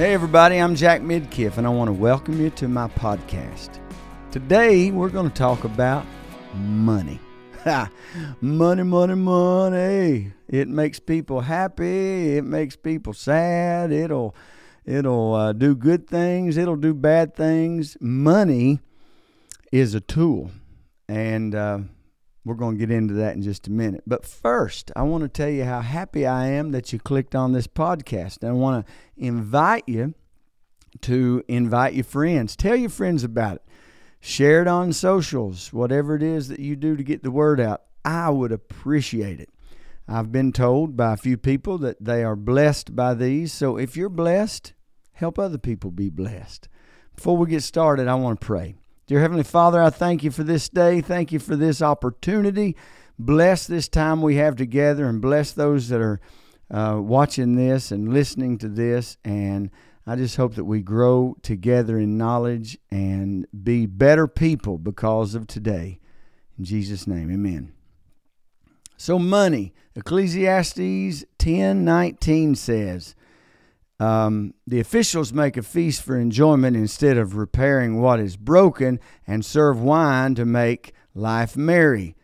[0.00, 3.80] Hey, everybody, I'm Jack Midkiff, and I want to welcome you to my podcast.
[4.30, 6.06] Today, we're going to talk about
[6.54, 7.20] money.
[8.40, 10.32] money, money, money.
[10.48, 12.38] It makes people happy.
[12.38, 13.92] It makes people sad.
[13.92, 14.34] It'll,
[14.86, 16.56] it'll uh, do good things.
[16.56, 17.98] It'll do bad things.
[18.00, 18.80] Money
[19.70, 20.50] is a tool,
[21.10, 21.80] and uh,
[22.44, 24.02] we're going to get into that in just a minute.
[24.06, 27.52] But first, I want to tell you how happy I am that you clicked on
[27.52, 28.46] this podcast.
[28.46, 30.14] I want to invite you
[31.02, 32.56] to invite your friends.
[32.56, 33.62] Tell your friends about it.
[34.20, 37.82] Share it on socials, whatever it is that you do to get the word out.
[38.04, 39.50] I would appreciate it.
[40.08, 43.52] I've been told by a few people that they are blessed by these.
[43.52, 44.72] So if you're blessed,
[45.12, 46.68] help other people be blessed.
[47.14, 48.74] Before we get started, I want to pray.
[49.10, 51.00] Dear Heavenly Father, I thank you for this day.
[51.00, 52.76] Thank you for this opportunity.
[53.18, 56.20] Bless this time we have together and bless those that are
[56.70, 59.16] uh, watching this and listening to this.
[59.24, 59.72] And
[60.06, 65.48] I just hope that we grow together in knowledge and be better people because of
[65.48, 65.98] today.
[66.56, 67.72] In Jesus' name, amen.
[68.96, 69.74] So, money.
[69.96, 73.16] Ecclesiastes 10 19 says,
[74.00, 79.44] um, the officials make a feast for enjoyment instead of repairing what is broken and
[79.44, 82.16] serve wine to make life merry.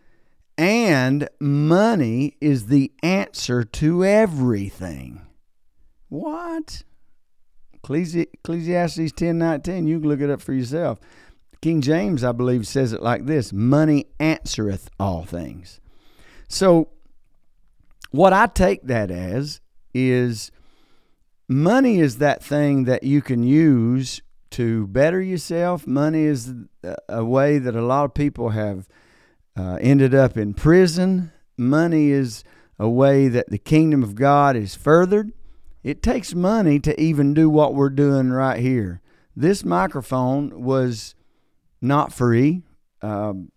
[0.56, 5.26] And money is the answer to everything.
[6.08, 6.82] What?
[7.84, 10.98] Ecclesiastes 10 19, you can look it up for yourself.
[11.60, 15.80] King James, I believe, says it like this Money answereth all things.
[16.48, 16.88] So,
[18.12, 19.60] what I take that as
[19.92, 20.50] is
[21.48, 25.86] money is that thing that you can use to better yourself.
[25.86, 26.52] Money is
[27.08, 28.88] a way that a lot of people have
[29.56, 31.32] uh, ended up in prison.
[31.56, 32.44] Money is
[32.78, 35.32] a way that the kingdom of God is furthered.
[35.82, 39.00] It takes money to even do what we're doing right here.
[39.34, 41.14] This microphone was
[41.80, 42.62] not free.
[43.02, 43.52] Um,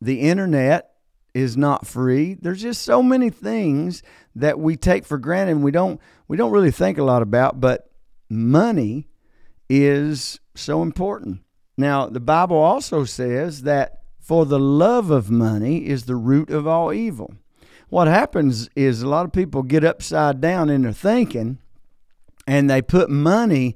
[0.00, 0.92] the internet
[1.34, 2.34] is not free.
[2.34, 4.02] There's just so many things
[4.34, 7.60] that we take for granted and we don't we don't really think a lot about,
[7.60, 7.90] but
[8.28, 9.08] money
[9.68, 11.40] is so important.
[11.76, 16.66] Now, the Bible also says that for the love of money is the root of
[16.66, 17.34] all evil.
[17.88, 21.58] What happens is a lot of people get upside down in their thinking
[22.46, 23.74] and they put money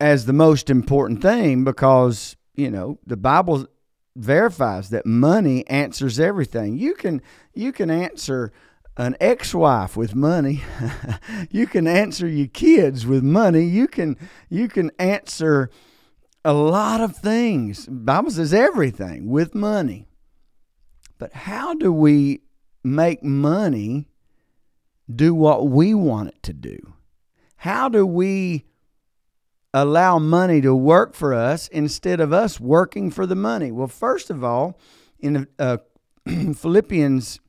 [0.00, 3.66] as the most important thing because, you know, the Bible
[4.16, 6.76] verifies that money answers everything.
[6.76, 7.22] You can
[7.54, 8.52] you can answer
[8.96, 10.62] an ex-wife with money.
[11.50, 13.64] you can answer your kids with money.
[13.64, 14.16] You can
[14.48, 15.70] you can answer
[16.44, 17.86] a lot of things.
[17.86, 20.06] Bible says everything with money.
[21.18, 22.42] But how do we
[22.82, 24.08] make money
[25.14, 26.94] do what we want it to do?
[27.56, 28.64] How do we
[29.72, 33.70] allow money to work for us instead of us working for the money?
[33.70, 34.78] Well, first of all,
[35.18, 35.78] in uh,
[36.26, 37.40] Philippians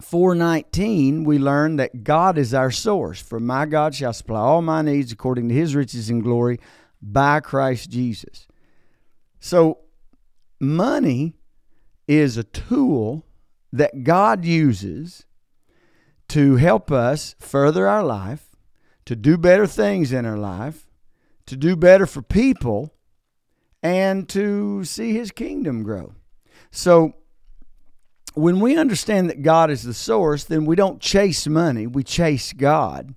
[0.00, 4.82] 4:19 we learn that God is our source for my God shall supply all my
[4.82, 6.58] needs according to his riches and glory
[7.00, 8.46] by Christ Jesus.
[9.40, 9.78] So
[10.60, 11.34] money
[12.08, 13.26] is a tool
[13.72, 15.26] that God uses
[16.28, 18.56] to help us further our life,
[19.04, 20.86] to do better things in our life,
[21.46, 22.94] to do better for people,
[23.82, 26.14] and to see his kingdom grow.
[26.70, 27.14] So
[28.34, 32.52] when we understand that God is the source, then we don't chase money, we chase
[32.52, 33.14] God.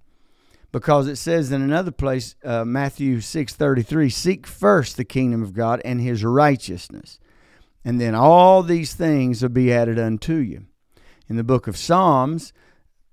[0.71, 5.81] Because it says in another place, uh, Matthew 6:33, seek first the kingdom of God
[5.83, 7.19] and his righteousness,
[7.83, 10.65] and then all these things will be added unto you.
[11.27, 12.53] In the book of Psalms,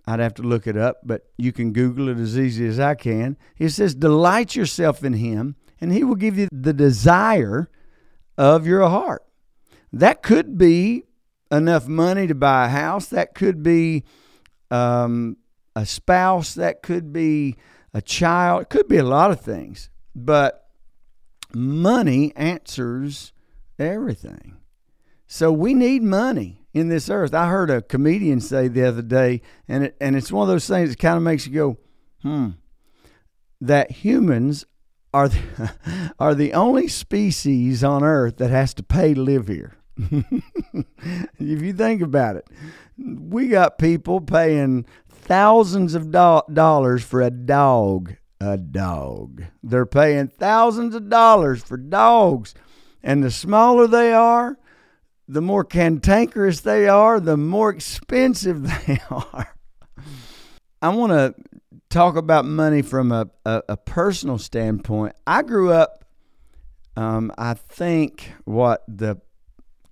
[0.06, 2.94] I'd have to look it up, but you can Google it as easy as I
[2.94, 3.36] can.
[3.56, 7.70] It says, Delight yourself in him, and he will give you the desire
[8.36, 9.24] of your heart.
[9.92, 11.04] That could be
[11.56, 13.06] enough money to buy a house.
[13.06, 14.04] That could be
[14.70, 15.36] um,
[15.76, 16.54] a spouse.
[16.54, 17.56] That could be
[17.92, 18.62] a child.
[18.62, 19.90] It could be a lot of things.
[20.14, 20.68] But
[21.54, 23.32] money answers
[23.78, 24.58] everything.
[25.26, 27.34] So we need money in this earth.
[27.34, 30.66] I heard a comedian say the other day, and it, and it's one of those
[30.66, 31.78] things that kind of makes you go,
[32.22, 32.50] hmm,
[33.60, 34.64] that humans
[35.12, 39.76] are the, are the only species on earth that has to pay to live here.
[41.38, 42.46] if you think about it,
[42.98, 48.16] we got people paying thousands of do- dollars for a dog.
[48.40, 49.44] A dog.
[49.62, 52.54] They're paying thousands of dollars for dogs.
[53.02, 54.58] And the smaller they are,
[55.28, 59.54] the more cantankerous they are, the more expensive they are.
[60.82, 61.34] I want to
[61.94, 66.04] talk about money from a, a, a personal standpoint, I grew up,
[66.96, 69.20] um, I think what the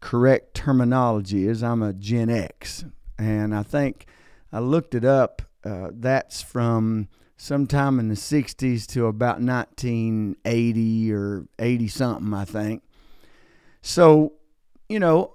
[0.03, 2.85] correct terminology is, I'm a Gen X.
[3.19, 4.07] And I think
[4.53, 5.41] I looked it up.
[5.65, 12.83] Uh, that's from sometime in the 60s to about 1980 or 80 something, I think.
[13.81, 14.35] So,
[14.89, 15.35] you know,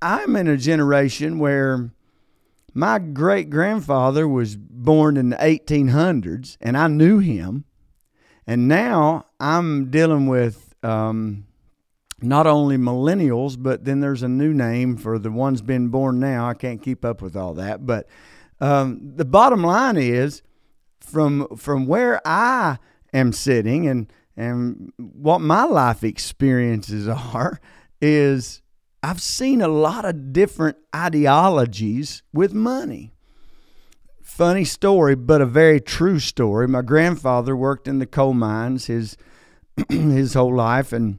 [0.00, 1.90] I'm in a generation where
[2.72, 7.64] my great grandfather was born in the 1800s, and I knew him.
[8.46, 11.45] And now I'm dealing with um,
[12.22, 16.48] not only millennials, but then there's a new name for the ones been born now.
[16.48, 18.08] I can't keep up with all that, but
[18.60, 20.42] um, the bottom line is
[21.00, 22.78] from from where I
[23.12, 27.60] am sitting and and what my life experiences are
[28.00, 28.62] is
[29.02, 33.12] I've seen a lot of different ideologies with money.
[34.22, 36.66] Funny story, but a very true story.
[36.66, 39.16] My grandfather worked in the coal mines his
[39.88, 41.18] his whole life, and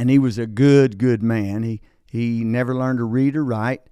[0.00, 1.62] and he was a good good man.
[1.62, 3.82] He he never learned to read or write,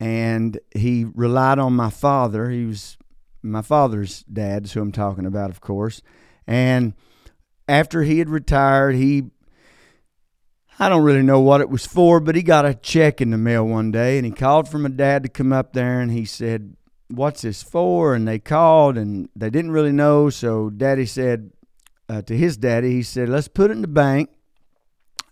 [0.00, 2.50] and he relied on my father.
[2.50, 2.98] He was
[3.40, 6.02] my father's dad, is who I'm talking about, of course.
[6.44, 6.94] And
[7.68, 9.30] after he had retired, he
[10.80, 13.38] I don't really know what it was for, but he got a check in the
[13.38, 16.24] mail one day and he called for my dad to come up there and he
[16.24, 16.74] said,
[17.06, 18.16] What's this for?
[18.16, 20.30] And they called and they didn't really know.
[20.30, 21.52] So daddy said
[22.08, 24.30] uh, to his daddy, he said, Let's put it in the bank.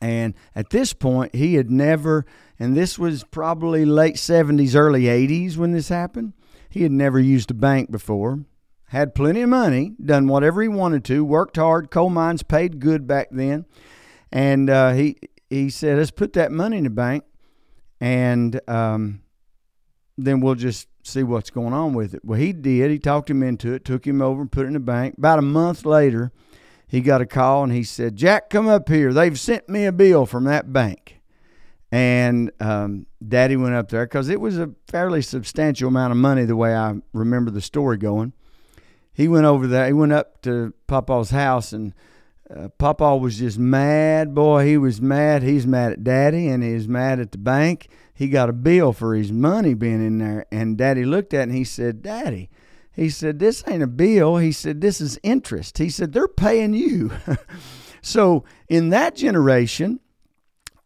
[0.03, 2.27] And at this point, he had never,
[2.59, 6.33] and this was probably late 70s, early 80s when this happened,
[6.69, 8.41] he had never used a bank before.
[8.87, 13.07] Had plenty of money, done whatever he wanted to, worked hard, coal mines paid good
[13.07, 13.65] back then.
[14.33, 15.19] And uh, he
[15.49, 17.25] he said, let's put that money in the bank
[18.01, 19.23] and um,
[20.19, 22.25] then we'll just see what's going on with it.
[22.25, 22.91] Well, he did.
[22.91, 25.15] He talked him into it, took him over and put it in the bank.
[25.17, 26.33] About a month later,
[26.93, 29.15] he got a call and he said, Jack, come up here.
[29.15, 31.23] They've sent me a bill from that bank.
[31.91, 36.45] And um, Daddy went up there because it was a fairly substantial amount of money,
[36.45, 38.35] the way I remember the story going.
[39.11, 39.87] He went over there.
[39.87, 41.95] He went up to Papa's house and
[42.55, 44.35] uh, Papa was just mad.
[44.35, 45.43] Boy, he was mad.
[45.43, 47.89] He's mad at Daddy and he's mad at the bank.
[48.13, 50.45] He got a bill for his money being in there.
[50.53, 52.51] And Daddy looked at it and he said, Daddy,
[52.95, 54.37] he said, this ain't a bill.
[54.37, 55.79] He said, this is interest.
[55.79, 57.13] He said, they're paying you.
[58.03, 60.01] so in that generation,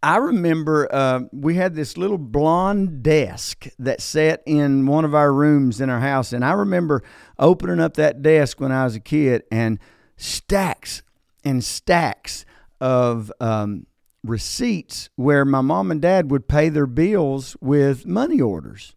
[0.03, 5.33] I remember uh, we had this little blonde desk that sat in one of our
[5.33, 6.33] rooms in our house.
[6.33, 7.03] And I remember
[7.39, 9.81] opening up that desk when I was a kid and
[10.17, 11.03] stacks
[11.45, 12.45] and stacks
[12.81, 13.87] of um,
[14.23, 18.95] receipts where my mom and dad would pay their bills with money orders.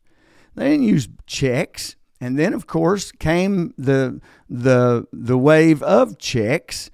[0.55, 1.95] They didn't use checks.
[2.21, 4.19] And then, of course, came the
[4.49, 6.91] the the wave of checks,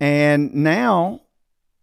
[0.00, 1.22] and now,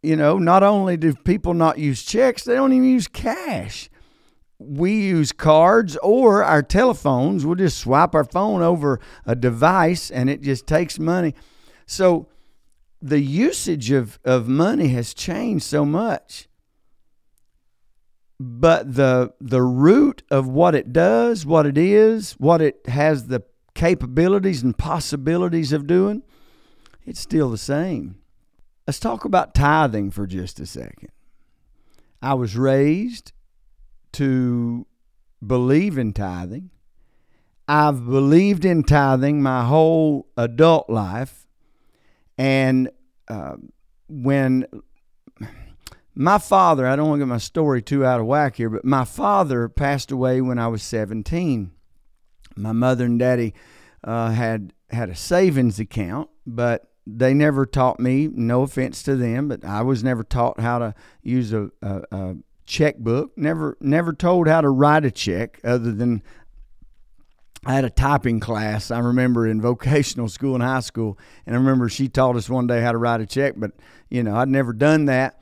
[0.01, 3.89] you know, not only do people not use checks, they don't even use cash.
[4.57, 7.45] We use cards or our telephones.
[7.45, 11.35] We'll just swipe our phone over a device, and it just takes money.
[11.85, 12.27] So
[13.01, 16.47] the usage of, of money has changed so much
[18.45, 23.43] but the the root of what it does what it is what it has the
[23.73, 26.23] capabilities and possibilities of doing
[27.05, 28.17] it's still the same.
[28.87, 31.09] Let's talk about tithing for just a second.
[32.21, 33.33] I was raised
[34.13, 34.85] to
[35.45, 36.69] believe in tithing.
[37.67, 41.47] I've believed in tithing my whole adult life.
[42.37, 42.89] And
[43.27, 43.55] uh,
[44.07, 44.65] when
[46.15, 48.85] my father, I don't want to get my story too out of whack here, but
[48.85, 51.71] my father passed away when I was 17.
[52.55, 53.53] My mother and daddy
[54.03, 58.29] uh, had had a savings account, but they never taught me.
[58.31, 62.35] No offense to them, but I was never taught how to use a, a, a
[62.65, 63.37] checkbook.
[63.37, 66.21] Never never told how to write a check, other than
[67.65, 68.91] I had a typing class.
[68.91, 72.67] I remember in vocational school and high school, and I remember she taught us one
[72.67, 73.55] day how to write a check.
[73.57, 73.71] But
[74.09, 75.41] you know, I'd never done that.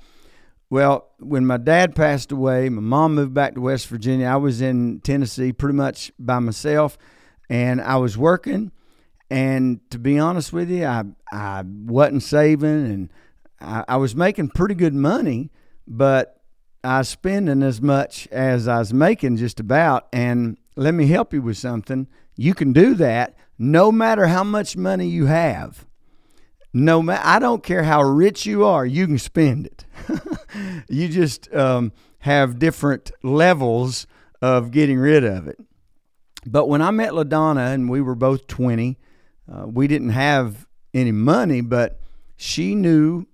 [0.72, 4.28] Well, when my dad passed away, my mom moved back to West Virginia.
[4.28, 6.98] I was in Tennessee pretty much by myself,
[7.50, 8.72] and I was working.
[9.30, 13.14] And to be honest with you, I I wasn't saving, and
[13.60, 15.52] I, I was making pretty good money,
[15.86, 16.42] but
[16.86, 20.08] I was spending as much as I was making, just about.
[20.14, 22.08] And let me help you with something.
[22.38, 25.86] You can do that no matter how much money you have.
[26.74, 29.86] No matter, I don't care how rich you are, you can spend it.
[30.90, 34.08] you just um, have different levels
[34.42, 35.60] of getting rid of it.
[36.46, 38.98] But when I met LaDonna and we were both 20,
[39.52, 42.00] uh, we didn't have any money, but
[42.36, 43.28] she knew.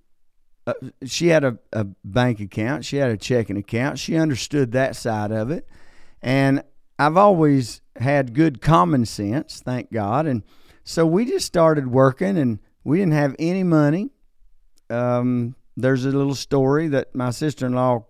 [0.65, 0.73] Uh,
[1.05, 2.83] she had a, a bank account.
[2.83, 3.99] She had a checking account.
[3.99, 5.65] She understood that side of it.
[6.21, 6.63] And
[6.99, 10.25] I've always had good common sense, thank God.
[10.25, 10.43] And
[10.83, 14.09] so we just started working, and we didn't have any money.
[14.89, 18.05] Um, there's a little story that my sister in law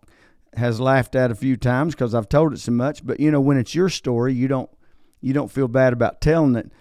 [0.56, 3.04] has laughed at a few times because I've told it so much.
[3.04, 4.70] But you know, when it's your story, you don't
[5.20, 6.72] you don't feel bad about telling it.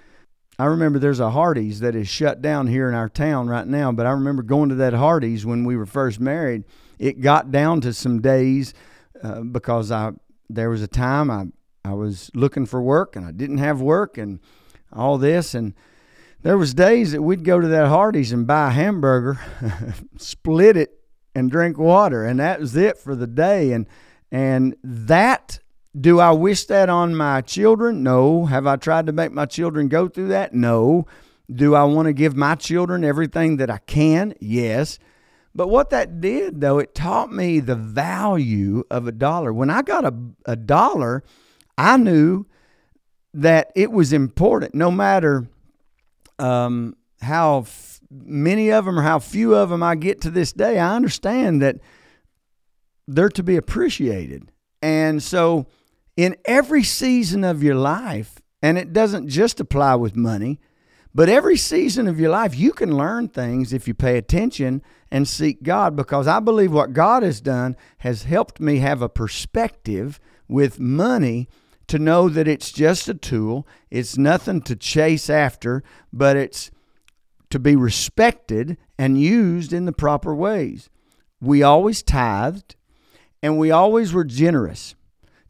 [0.59, 3.93] I remember there's a Hardee's that is shut down here in our town right now,
[3.93, 6.65] but I remember going to that Hardee's when we were first married.
[6.99, 8.75] It got down to some days
[9.23, 10.11] uh, because I
[10.51, 11.47] there was a time I
[11.83, 14.39] I was looking for work and I didn't have work and
[14.93, 15.73] all this and
[16.43, 19.41] there was days that we'd go to that Hardee's and buy a hamburger,
[20.17, 21.01] split it
[21.35, 23.87] and drink water and that was it for the day and
[24.33, 25.59] and that
[25.99, 28.03] do I wish that on my children?
[28.03, 28.45] No.
[28.47, 30.53] Have I tried to make my children go through that?
[30.53, 31.07] No.
[31.51, 34.35] Do I want to give my children everything that I can?
[34.41, 34.99] Yes.
[35.55, 39.53] But what that did, though, it taught me the value of a dollar.
[39.53, 40.15] When I got a,
[40.45, 41.25] a dollar,
[41.79, 42.45] I knew
[43.33, 45.49] that it was important, no matter
[46.39, 50.53] um, how f- many of them or how few of them I get to this
[50.53, 50.79] day.
[50.79, 51.77] I understand that
[53.07, 54.51] they're to be appreciated.
[54.83, 55.67] And so,
[56.17, 60.59] in every season of your life, and it doesn't just apply with money,
[61.15, 65.27] but every season of your life, you can learn things if you pay attention and
[65.27, 70.21] seek God because I believe what God has done has helped me have a perspective
[70.49, 71.49] with money
[71.89, 73.67] to know that it's just a tool.
[73.91, 76.71] It's nothing to chase after, but it's
[77.51, 80.91] to be respected and used in the proper ways.
[81.41, 82.77] We always tithed
[83.43, 84.95] and we always were generous.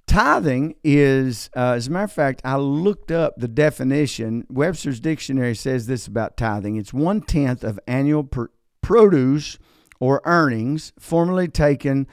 [0.07, 4.47] Tithing is, uh, as a matter of fact, I looked up the definition.
[4.49, 8.45] Webster's Dictionary says this about tithing it's one tenth of annual pr-
[8.83, 9.59] produce
[9.99, 12.07] or earnings formerly taken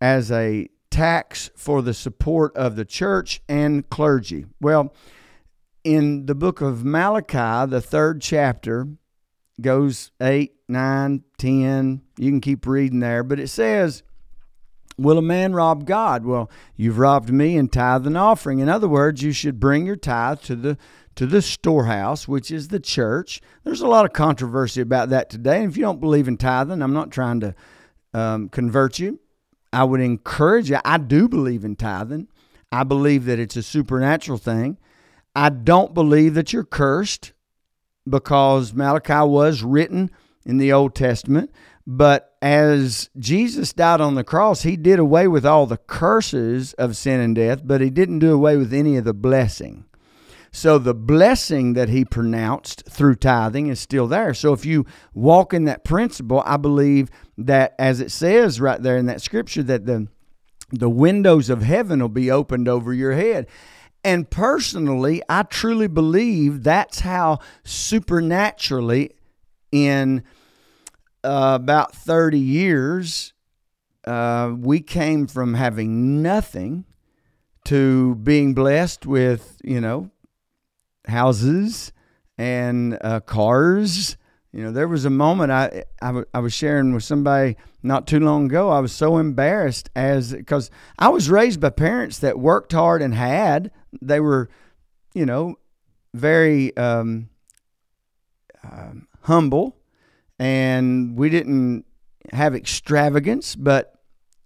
[0.00, 4.46] as a tax for the support of the church and clergy.
[4.60, 4.94] Well,
[5.84, 8.88] in the book of Malachi, the third chapter
[9.60, 12.02] goes 8, 9, 10.
[12.18, 14.02] You can keep reading there, but it says,
[14.98, 16.24] Will a man rob God?
[16.24, 18.60] Well, you've robbed me in tithe and offering.
[18.60, 20.78] In other words, you should bring your tithe to the
[21.16, 23.40] to the storehouse, which is the church.
[23.64, 25.62] There's a lot of controversy about that today.
[25.62, 27.54] And if you don't believe in tithing, I'm not trying to
[28.12, 29.18] um, convert you.
[29.72, 30.78] I would encourage you.
[30.84, 32.28] I do believe in tithing.
[32.72, 34.78] I believe that it's a supernatural thing.
[35.34, 37.32] I don't believe that you're cursed
[38.08, 40.10] because Malachi was written
[40.44, 41.50] in the Old Testament.
[41.86, 46.96] But as Jesus died on the cross, he did away with all the curses of
[46.96, 49.84] sin and death, but he didn't do away with any of the blessing.
[50.56, 54.32] So the blessing that he pronounced through tithing is still there.
[54.32, 58.96] So if you walk in that principle, I believe that as it says right there
[58.96, 60.08] in that scripture that the
[60.70, 63.48] the windows of heaven will be opened over your head.
[64.02, 69.10] And personally, I truly believe that's how supernaturally
[69.70, 70.24] in
[71.22, 73.34] uh, about 30 years,
[74.06, 76.86] uh, we came from having nothing
[77.66, 80.10] to being blessed with, you know,
[81.06, 81.92] houses
[82.38, 84.16] and uh, cars.
[84.52, 88.06] You know, there was a moment I, I, w- I was sharing with somebody not
[88.06, 88.70] too long ago.
[88.70, 93.14] I was so embarrassed as because I was raised by parents that worked hard and
[93.14, 93.70] had.
[94.00, 94.48] They were,
[95.14, 95.56] you know,
[96.14, 97.28] very um,
[98.64, 99.76] um, humble
[100.38, 101.84] and we didn't
[102.32, 103.94] have extravagance, but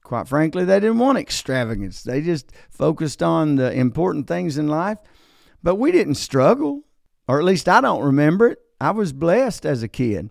[0.02, 2.02] quite frankly, they didn't want extravagance.
[2.02, 4.98] They just focused on the important things in life.
[5.62, 6.82] But we didn't struggle,
[7.28, 8.58] or at least I don't remember it.
[8.80, 10.30] I was blessed as a kid.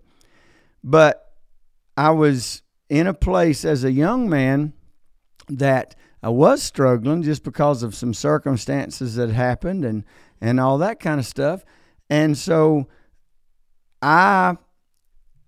[0.82, 1.32] But
[1.96, 4.72] I was in a place as a young man
[5.48, 10.04] that I was struggling just because of some circumstances that happened and,
[10.40, 11.64] and all that kind of stuff.
[12.08, 12.88] And so
[14.02, 14.56] I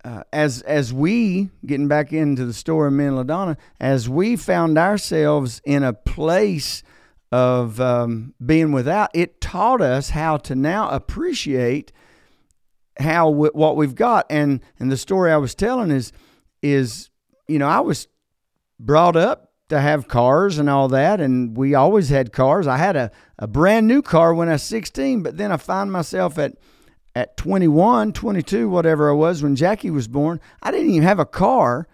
[0.05, 4.37] uh, as as we getting back into the story of me and LaDonna, as we
[4.37, 6.83] found ourselves in a place
[7.33, 11.91] of um, being without, it taught us how to now appreciate
[12.99, 14.27] how what we've got.
[14.29, 16.13] And and the story I was telling is
[16.61, 17.11] is
[17.49, 18.07] you know I was
[18.79, 22.67] brought up to have cars and all that, and we always had cars.
[22.67, 25.91] I had a, a brand new car when I was 16, but then I find
[25.91, 26.59] myself at
[27.15, 31.27] at 21, 22, whatever I was when Jackie was born, I didn't even have a
[31.27, 31.87] car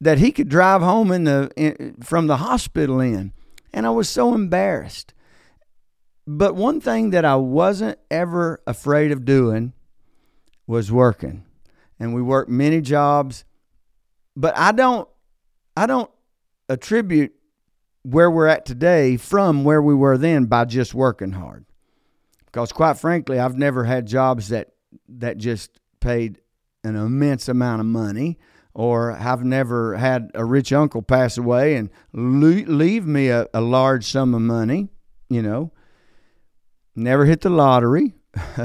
[0.00, 3.32] that he could drive home in the in, from the hospital in,
[3.72, 5.14] and I was so embarrassed.
[6.26, 9.72] But one thing that I wasn't ever afraid of doing
[10.66, 11.44] was working.
[11.98, 13.44] And we worked many jobs,
[14.36, 15.08] but I don't
[15.76, 16.10] I don't
[16.68, 17.32] attribute
[18.02, 21.66] where we're at today from where we were then by just working hard.
[22.46, 24.70] Because quite frankly, I've never had jobs that
[25.08, 26.40] that just paid
[26.82, 28.38] an immense amount of money
[28.74, 34.06] or I've never had a rich uncle pass away and leave me a, a large
[34.06, 34.88] sum of money,
[35.28, 35.72] you know.
[36.94, 38.14] Never hit the lottery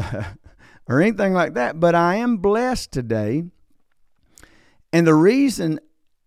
[0.87, 3.45] or anything like that, but I am blessed today.
[4.91, 5.79] And the reason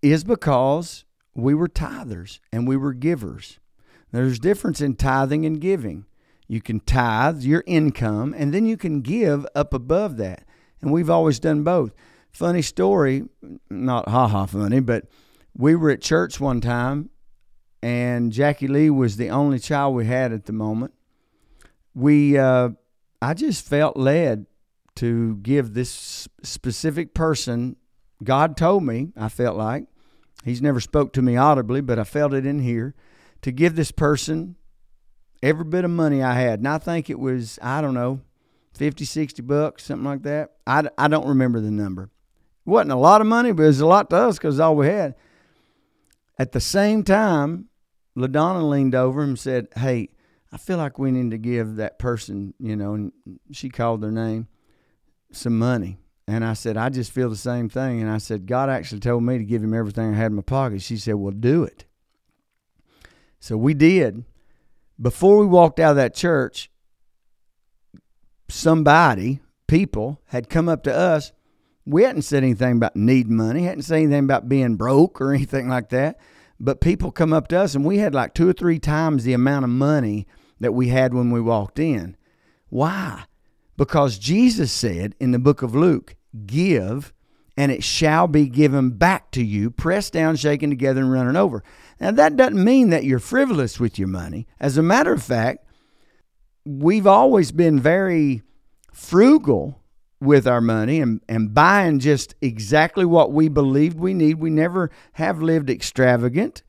[0.03, 1.05] is because
[1.35, 3.59] we were tithers and we were givers.
[4.13, 6.07] There's difference in tithing and giving.
[6.47, 10.45] You can tithe your income and then you can give up above that.
[10.81, 11.93] And we've always done both.
[12.33, 13.25] Funny story,
[13.69, 15.07] not ha ha funny, but
[15.57, 17.11] we were at church one time
[17.83, 20.95] and Jackie Lee was the only child we had at the moment.
[21.95, 22.71] We, uh,
[23.23, 24.47] I just felt led
[24.97, 27.77] to give this specific person,
[28.23, 29.87] God told me, I felt like,
[30.45, 32.95] He's never spoke to me audibly, but I felt it in here,
[33.43, 34.57] to give this person
[35.43, 36.61] every bit of money I had.
[36.61, 38.21] And I think it was, I don't know,
[38.75, 40.53] 50, 60 bucks, something like that.
[40.67, 42.11] I, I don't remember the number.
[42.69, 44.89] Wasn't a lot of money, but it was a lot to us because all we
[44.89, 45.15] had.
[46.39, 47.69] At the same time,
[48.15, 50.11] LaDonna leaned over and said, Hey,
[50.53, 53.13] I feel like we need to give that person, you know, and
[53.53, 54.49] she called their name,
[55.33, 55.99] some money.
[56.27, 58.03] And I said, I just feel the same thing.
[58.03, 60.43] And I said, God actually told me to give him everything I had in my
[60.43, 60.83] pocket.
[60.83, 61.87] She said, Well, do it.
[63.41, 64.25] So we did.
[65.01, 66.71] Before we walked out of that church,
[68.51, 71.33] somebody, people, had come up to us.
[71.89, 75.69] We hadn't said anything about needing money, hadn't said anything about being broke or anything
[75.69, 76.19] like that.
[76.61, 79.33] But people come up to us, and we had like two or three times the
[79.33, 80.27] amount of money
[80.61, 82.17] that we had when we walked in.
[82.69, 83.25] Why?
[83.77, 87.15] Because Jesus said in the book of Luke, give,
[87.57, 91.63] and it shall be given back to you, pressed down, shaken together, and running over.
[92.01, 94.47] Now, that doesn't mean that you're frivolous with your money.
[94.61, 95.65] As a matter of fact,
[96.67, 98.43] we've always been very
[98.93, 99.81] frugal
[100.21, 104.39] with our money and, and buying just exactly what we believed we need.
[104.39, 106.63] We never have lived extravagant.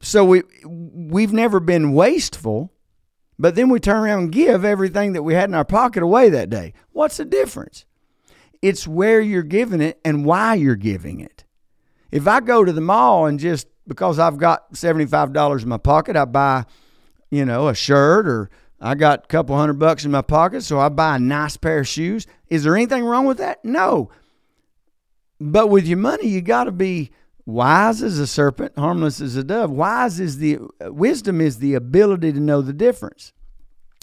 [0.00, 2.72] So we we've never been wasteful,
[3.38, 6.28] but then we turn around and give everything that we had in our pocket away
[6.30, 6.72] that day.
[6.92, 7.84] What's the difference?
[8.62, 11.44] It's where you're giving it and why you're giving it.
[12.10, 16.16] If I go to the mall and just because I've got $75 in my pocket,
[16.16, 16.64] I buy,
[17.30, 20.78] you know, a shirt or I got a couple hundred bucks in my pocket, so
[20.78, 22.26] I buy a nice pair of shoes.
[22.50, 23.64] Is there anything wrong with that?
[23.64, 24.10] No.
[25.40, 27.10] But with your money, you got to be
[27.46, 29.70] wise as a serpent, harmless as a dove.
[29.70, 33.32] Wise is the wisdom is the ability to know the difference.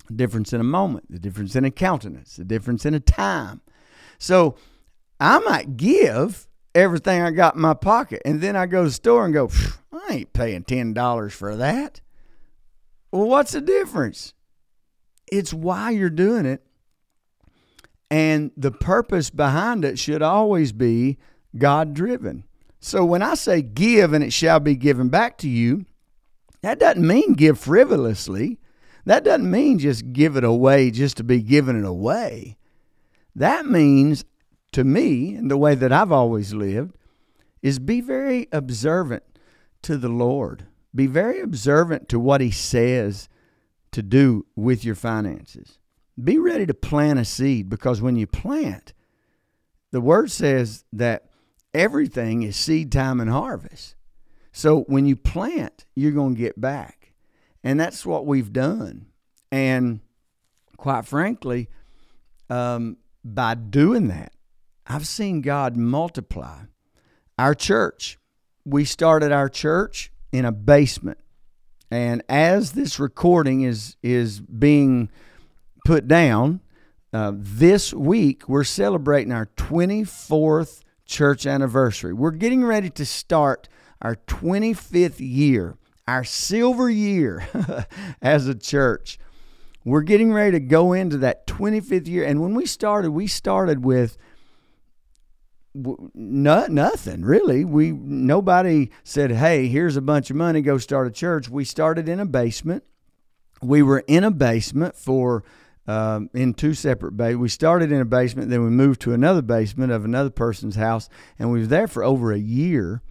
[0.07, 3.61] The difference in a moment, the difference in a countenance, the difference in a time,
[4.19, 4.55] so
[5.19, 8.93] I might give everything I got in my pocket, and then I go to the
[8.93, 9.49] store and go,
[9.91, 12.01] I ain't paying ten dollars for that.
[13.11, 14.33] Well, what's the difference?
[15.31, 16.63] It's why you're doing it.
[18.09, 21.17] And the purpose behind it should always be
[21.57, 22.43] God driven.
[22.79, 25.85] So when I say give and it shall be given back to you,
[26.61, 28.59] that doesn't mean give frivolously.
[29.05, 32.57] That doesn't mean just give it away just to be giving it away.
[33.35, 34.25] That means,
[34.71, 36.95] to me, and the way that I've always lived,
[37.61, 39.23] is be very observant
[39.83, 40.67] to the Lord.
[40.93, 43.29] Be very observant to what He says
[43.91, 45.79] to do with your finances.
[46.21, 48.93] Be ready to plant a seed because when you plant,
[49.91, 51.29] the Word says that
[51.73, 53.95] everything is seed time and harvest.
[54.51, 57.13] So when you plant, you're going to get back.
[57.63, 59.07] And that's what we've done.
[59.51, 59.99] And
[60.77, 61.69] quite frankly,
[62.49, 64.31] um, by doing that,
[64.87, 66.59] I've seen God multiply.
[67.37, 68.17] Our church,
[68.63, 71.17] we started our church in a basement.
[71.91, 75.09] And as this recording is is being
[75.85, 76.59] put down,
[77.13, 82.13] uh, this week we're celebrating our 24th church anniversary.
[82.13, 83.69] We're getting ready to start
[84.01, 87.47] our 25th year, our silver year
[88.21, 89.17] as a church
[89.85, 92.25] we're getting ready to go into that 25th year.
[92.25, 94.17] And when we started, we started with
[95.75, 97.63] not, nothing really.
[97.63, 102.09] We nobody said, "Hey, here's a bunch of money, go start a church." We started
[102.09, 102.83] in a basement.
[103.61, 105.43] We were in a basement for
[105.87, 107.37] um, in two separate bays.
[107.37, 111.09] We started in a basement, then we moved to another basement of another person's house,
[111.37, 113.01] and we were there for over a year.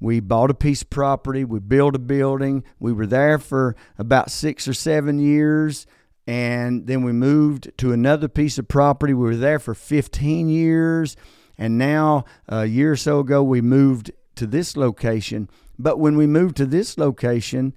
[0.00, 1.44] We bought a piece of property.
[1.44, 2.64] We built a building.
[2.78, 5.86] We were there for about six or seven years
[6.26, 9.12] and then we moved to another piece of property.
[9.12, 11.16] We were there for 15 years,
[11.58, 15.48] and now a year or so ago we moved to this location.
[15.78, 17.74] But when we moved to this location,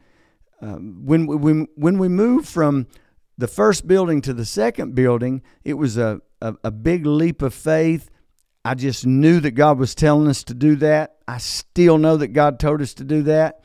[0.61, 2.87] um, when when when we moved from
[3.37, 7.53] the first building to the second building, it was a, a, a big leap of
[7.53, 8.09] faith.
[8.65, 11.17] I just knew that God was telling us to do that.
[11.27, 13.61] I still know that God told us to do that,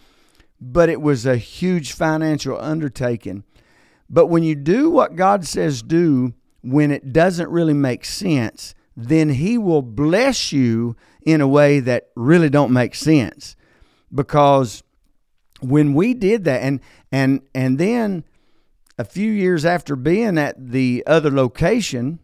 [0.60, 3.44] but it was a huge financial undertaking.
[4.10, 9.30] But when you do what God says do, when it doesn't really make sense, then
[9.30, 13.56] He will bless you in a way that really don't make sense.
[14.14, 14.82] Because
[15.60, 16.80] when we did that, and
[17.10, 18.24] and and then
[18.98, 22.18] a few years after being at the other location,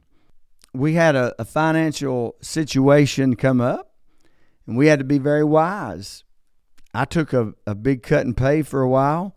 [0.75, 3.93] we had a, a financial situation come up,
[4.67, 6.25] and we had to be very wise.
[6.95, 9.35] I took a, a big cut in pay for a while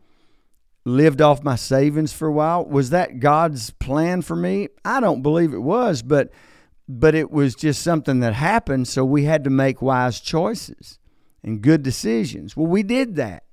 [0.85, 2.65] lived off my savings for a while.
[2.65, 4.69] Was that God's plan for me?
[4.83, 6.31] I don't believe it was, but
[6.87, 10.99] but it was just something that happened, so we had to make wise choices
[11.41, 12.57] and good decisions.
[12.57, 13.43] Well, we did that.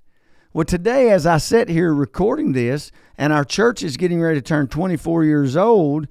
[0.59, 4.43] Well, today as I sit here recording this and our church is getting ready to
[4.43, 6.09] turn 24 years old,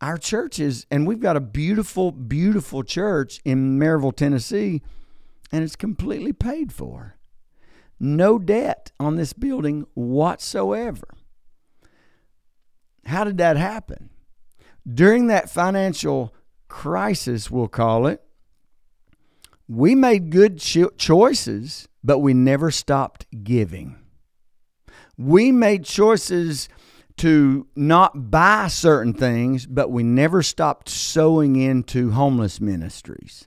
[0.00, 4.80] our church is and we've got a beautiful beautiful church in Maryville, Tennessee,
[5.50, 7.16] and it's completely paid for
[7.98, 11.08] no debt on this building whatsoever.
[13.06, 14.10] How did that happen?
[14.86, 16.32] During that financial
[16.68, 18.22] crisis, we'll call it,
[19.68, 23.96] we made good cho- choices, but we never stopped giving.
[25.16, 26.68] We made choices
[27.18, 33.46] to not buy certain things, but we never stopped sowing into homeless ministries.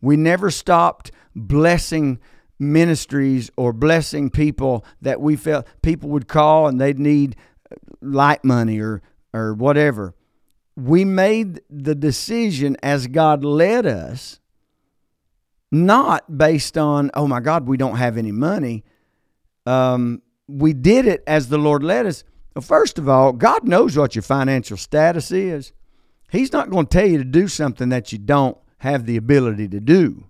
[0.00, 2.18] We never stopped blessing
[2.58, 7.36] ministries or blessing people that we felt people would call and they'd need
[7.70, 10.14] uh, light money or or whatever.
[10.76, 14.39] We made the decision as God led us,
[15.70, 18.84] not based on, oh my God, we don't have any money.
[19.66, 22.24] Um, we did it as the Lord led us.
[22.54, 25.72] Well, first of all, God knows what your financial status is.
[26.30, 29.68] He's not going to tell you to do something that you don't have the ability
[29.68, 30.26] to do.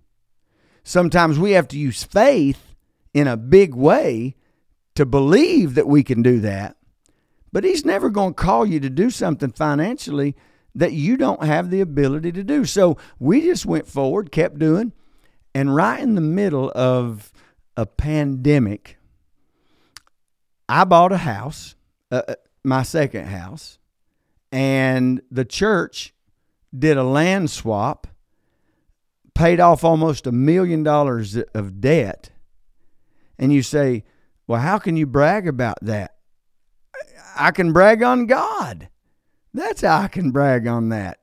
[0.82, 2.74] Sometimes we have to use faith
[3.14, 4.36] in a big way
[4.94, 6.76] to believe that we can do that.
[7.52, 10.36] But He's never going to call you to do something financially
[10.74, 12.64] that you don't have the ability to do.
[12.64, 14.92] So we just went forward, kept doing,
[15.54, 17.32] and right in the middle of
[17.76, 18.98] a pandemic,
[20.68, 21.74] I bought a house,
[22.10, 23.78] uh, uh my second house,
[24.52, 26.14] and the church
[26.76, 28.06] did a land swap
[29.34, 32.30] paid off almost a million dollars of debt,
[33.38, 34.04] and you say,
[34.46, 36.16] Well, how can you brag about that?
[37.36, 38.90] I can brag on God.
[39.54, 41.19] That's how I can brag on that.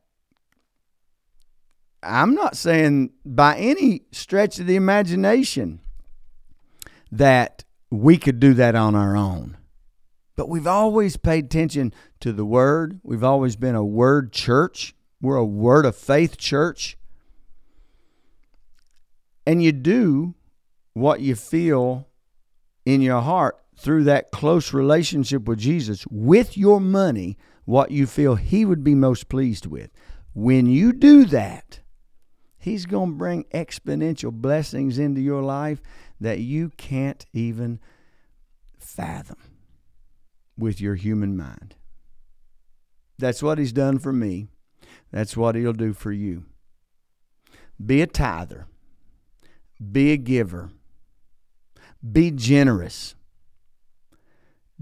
[2.03, 5.81] I'm not saying by any stretch of the imagination
[7.11, 9.57] that we could do that on our own.
[10.35, 12.99] But we've always paid attention to the Word.
[13.03, 14.93] We've always been a Word church.
[15.19, 16.97] We're a Word of Faith church.
[19.45, 20.35] And you do
[20.93, 22.07] what you feel
[22.85, 28.35] in your heart through that close relationship with Jesus with your money, what you feel
[28.35, 29.89] He would be most pleased with.
[30.33, 31.79] When you do that,
[32.67, 35.81] He's going to bring exponential blessings into your life
[36.19, 37.79] that you can't even
[38.77, 39.37] fathom
[40.57, 41.75] with your human mind.
[43.17, 44.49] That's what He's done for me.
[45.13, 46.43] That's what He'll do for you.
[47.83, 48.67] Be a tither.
[49.79, 50.71] Be a giver.
[52.11, 53.15] Be generous.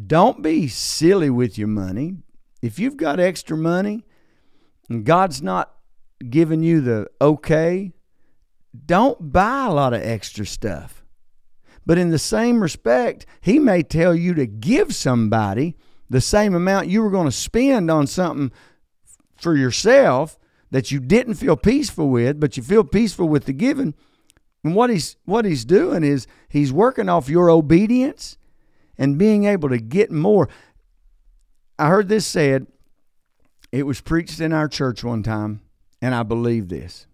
[0.04, 2.16] Don't be silly with your money.
[2.64, 4.06] If you've got extra money
[4.90, 5.72] and God's not
[6.30, 7.94] giving you the okay,
[8.86, 11.04] don't buy a lot of extra stuff.
[11.86, 15.76] But in the same respect, He may tell you to give somebody
[16.10, 18.52] the same amount you were going to spend on something
[19.36, 20.38] for yourself
[20.72, 23.94] that you didn't feel peaceful with, but you feel peaceful with the giving.
[24.64, 28.38] And what he's what he's doing is he's working off your obedience
[28.98, 30.50] and being able to get more.
[31.78, 32.68] I heard this said,
[33.72, 35.62] it was preached in our church one time,
[36.06, 37.08] and I believe this.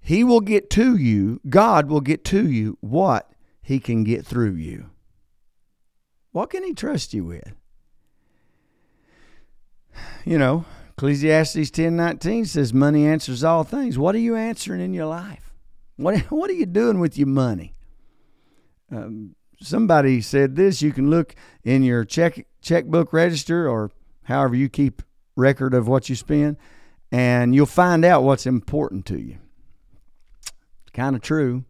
[0.00, 3.30] He will get to you, God will get to you what
[3.62, 4.90] he can get through you.
[6.32, 7.52] What can he trust you with?
[10.24, 13.96] You know, Ecclesiastes 10 19 says, Money answers all things.
[13.96, 15.52] What are you answering in your life?
[15.94, 17.74] What what are you doing with your money?
[18.90, 20.82] Um, somebody said this.
[20.82, 23.92] You can look in your check checkbook register or
[24.24, 25.00] however you keep
[25.36, 26.56] record of what you spend,
[27.10, 29.38] and you'll find out what's important to you.
[30.42, 31.64] It's kind of true.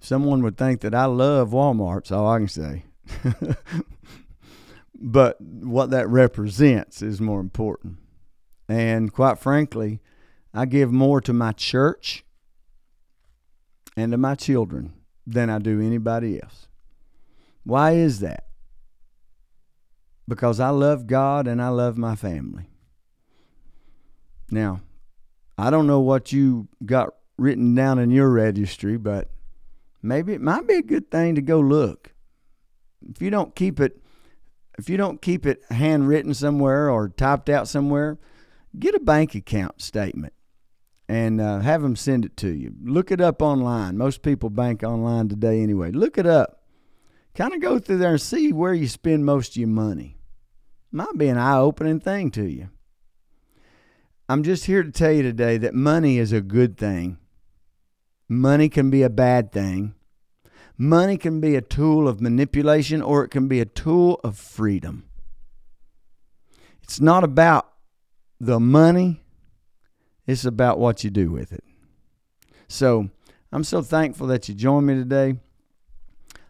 [0.00, 2.10] Someone would think that I love Walmart.
[2.10, 2.84] All I can say.
[4.94, 7.98] but what that represents is more important.
[8.68, 10.00] And quite frankly,
[10.54, 12.24] I give more to my church
[13.96, 14.92] and to my children
[15.26, 16.66] than I do anybody else.
[17.64, 18.46] Why is that?
[20.26, 22.71] Because I love God and I love my family.
[24.52, 24.82] Now,
[25.56, 29.30] I don't know what you got written down in your registry, but
[30.02, 32.12] maybe it might be a good thing to go look.
[33.08, 33.98] If you don't keep it
[34.78, 38.18] if you don't keep it handwritten somewhere or typed out somewhere,
[38.78, 40.32] get a bank account statement
[41.08, 42.74] and uh, have them send it to you.
[42.82, 43.98] Look it up online.
[43.98, 45.90] Most people bank online today anyway.
[45.90, 46.62] Look it up.
[47.34, 50.16] Kind of go through there and see where you spend most of your money.
[50.90, 52.70] Might be an eye opening thing to you.
[54.28, 57.18] I'm just here to tell you today that money is a good thing.
[58.28, 59.94] Money can be a bad thing.
[60.78, 65.04] Money can be a tool of manipulation or it can be a tool of freedom.
[66.82, 67.72] It's not about
[68.40, 69.22] the money,
[70.26, 71.62] it's about what you do with it.
[72.68, 73.10] So
[73.52, 75.36] I'm so thankful that you joined me today.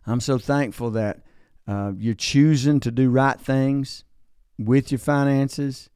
[0.06, 1.20] I'm so thankful that
[1.66, 4.04] uh, you're choosing to do right things
[4.58, 5.90] with your finances.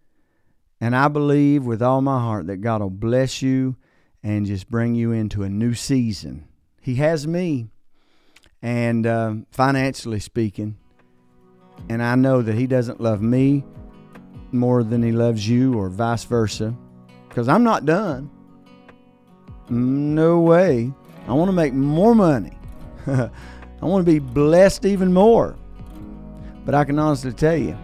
[0.81, 3.77] And I believe with all my heart that God will bless you
[4.23, 6.47] and just bring you into a new season.
[6.81, 7.69] He has me
[8.61, 10.77] and uh, financially speaking.
[11.89, 13.65] And I know that He doesn't love me
[14.53, 16.75] more than He loves you, or vice versa,
[17.29, 18.31] because I'm not done.
[19.69, 20.93] No way.
[21.27, 22.57] I want to make more money.
[23.07, 23.31] I
[23.83, 25.57] want to be blessed even more.
[26.65, 27.77] But I can honestly tell you,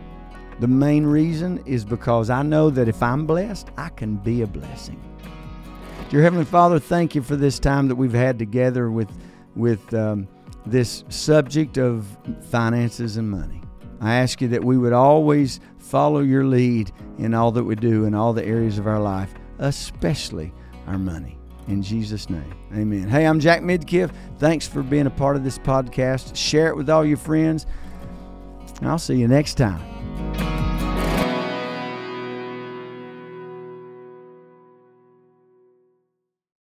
[0.63, 4.47] the main reason is because I know that if I'm blessed, I can be a
[4.47, 5.03] blessing.
[6.09, 9.11] Dear Heavenly Father, thank you for this time that we've had together with
[9.57, 10.29] with um,
[10.65, 12.07] this subject of
[12.49, 13.61] finances and money.
[14.01, 18.05] I ask you that we would always follow your lead in all that we do
[18.05, 20.53] in all the areas of our life, especially
[20.87, 21.41] our money.
[21.67, 23.09] In Jesus' name, amen.
[23.09, 24.13] Hey, I'm Jack Midkiff.
[24.39, 26.37] Thanks for being a part of this podcast.
[26.37, 27.67] Share it with all your friends.
[28.83, 30.52] I'll see you next time.